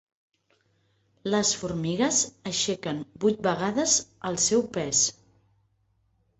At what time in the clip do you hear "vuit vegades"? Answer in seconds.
3.27-3.97